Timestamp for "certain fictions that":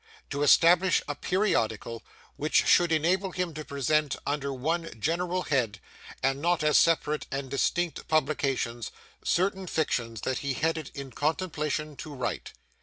9.23-10.39